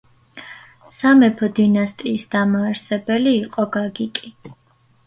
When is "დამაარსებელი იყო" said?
2.33-3.69